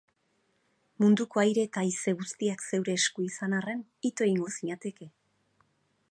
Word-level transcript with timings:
munduko 1.03 1.41
aire 1.41 1.65
eta 1.67 1.83
haize 1.83 2.13
guztiak 2.21 2.65
zeure 2.69 2.95
esku 3.01 3.25
izan 3.27 3.53
arren, 3.59 3.83
ito 4.11 4.27
egingo 4.29 4.51
zinateke 4.55 5.09